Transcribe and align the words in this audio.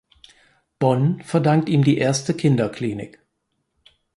Bonn 0.79 1.21
verdankt 1.21 1.69
ihm 1.69 1.83
die 1.83 1.99
erste 1.99 2.33
Kinderklinik. 2.33 3.19